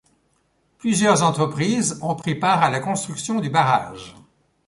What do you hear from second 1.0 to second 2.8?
entreprises ont pris part à la